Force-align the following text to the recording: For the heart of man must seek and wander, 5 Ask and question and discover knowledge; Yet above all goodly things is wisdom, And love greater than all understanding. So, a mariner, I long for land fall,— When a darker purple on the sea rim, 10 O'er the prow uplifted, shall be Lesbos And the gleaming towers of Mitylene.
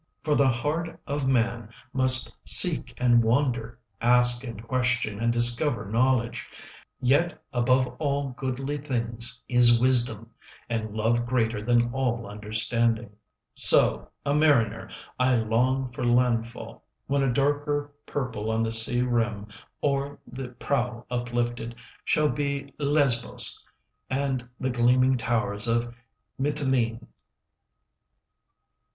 For 0.23 0.33
the 0.33 0.49
heart 0.49 0.99
of 1.05 1.27
man 1.27 1.69
must 1.93 2.35
seek 2.43 2.91
and 2.97 3.21
wander, 3.23 3.77
5 3.99 4.09
Ask 4.17 4.43
and 4.43 4.67
question 4.67 5.19
and 5.19 5.31
discover 5.31 5.85
knowledge; 5.85 6.47
Yet 6.99 7.39
above 7.53 7.85
all 7.99 8.31
goodly 8.31 8.77
things 8.77 9.43
is 9.47 9.79
wisdom, 9.79 10.31
And 10.67 10.95
love 10.97 11.27
greater 11.27 11.61
than 11.61 11.93
all 11.93 12.25
understanding. 12.25 13.11
So, 13.53 14.09
a 14.25 14.33
mariner, 14.33 14.89
I 15.19 15.35
long 15.35 15.91
for 15.91 16.03
land 16.03 16.47
fall,— 16.47 16.83
When 17.05 17.21
a 17.21 17.31
darker 17.31 17.91
purple 18.07 18.49
on 18.49 18.63
the 18.63 18.71
sea 18.71 19.03
rim, 19.03 19.45
10 19.49 19.61
O'er 19.83 20.19
the 20.25 20.47
prow 20.49 21.05
uplifted, 21.11 21.75
shall 22.03 22.27
be 22.29 22.73
Lesbos 22.79 23.63
And 24.09 24.49
the 24.59 24.71
gleaming 24.71 25.13
towers 25.13 25.67
of 25.67 25.93
Mitylene. 26.39 27.05